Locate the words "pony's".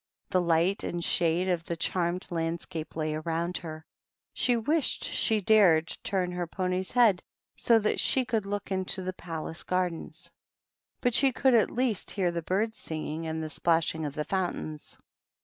6.47-6.89